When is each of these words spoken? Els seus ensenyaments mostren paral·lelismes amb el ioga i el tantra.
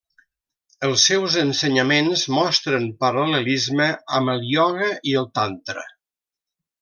Els 0.85 1.01
seus 1.09 1.35
ensenyaments 1.41 2.23
mostren 2.37 2.87
paral·lelismes 3.05 3.93
amb 4.21 4.33
el 4.37 4.41
ioga 4.55 4.89
i 5.13 5.19
el 5.23 5.29
tantra. 5.41 5.85